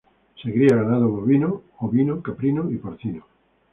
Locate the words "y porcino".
2.71-3.23